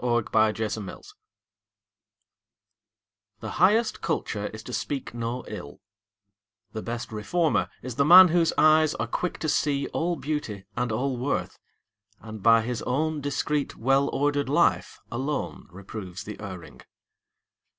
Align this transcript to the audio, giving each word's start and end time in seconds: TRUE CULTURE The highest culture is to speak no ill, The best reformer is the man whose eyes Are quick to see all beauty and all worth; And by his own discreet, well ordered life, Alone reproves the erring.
TRUE 0.03 0.23
CULTURE 0.23 0.97
The 3.39 3.51
highest 3.51 4.01
culture 4.01 4.47
is 4.47 4.63
to 4.63 4.73
speak 4.73 5.13
no 5.13 5.45
ill, 5.47 5.79
The 6.71 6.81
best 6.81 7.11
reformer 7.11 7.69
is 7.83 7.97
the 7.97 8.03
man 8.05 8.29
whose 8.29 8.51
eyes 8.57 8.95
Are 8.95 9.05
quick 9.05 9.37
to 9.41 9.47
see 9.47 9.87
all 9.89 10.15
beauty 10.15 10.65
and 10.75 10.91
all 10.91 11.17
worth; 11.17 11.59
And 12.19 12.41
by 12.41 12.63
his 12.63 12.81
own 12.81 13.21
discreet, 13.21 13.75
well 13.75 14.09
ordered 14.09 14.49
life, 14.49 14.99
Alone 15.11 15.67
reproves 15.69 16.23
the 16.23 16.39
erring. 16.39 16.81